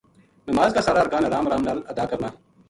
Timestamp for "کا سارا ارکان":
0.73-1.25